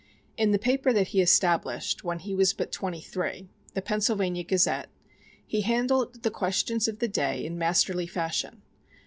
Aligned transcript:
In 0.35 0.49
the 0.49 0.57
paper 0.57 0.91
that 0.93 1.09
he 1.09 1.21
established 1.21 2.03
when 2.03 2.17
he 2.17 2.33
was 2.33 2.53
but 2.55 2.71
twenty 2.71 3.01
three 3.01 3.49
the 3.75 3.83
Pennsylvania 3.83 4.43
Gazette 4.43 4.89
he 5.45 5.61
handled 5.61 6.23
the 6.23 6.31
questions 6.31 6.87
of 6.87 6.97
the 6.97 7.07
day 7.07 7.45
in 7.45 7.55
masterly 7.55 8.07
fashion. 8.07 8.63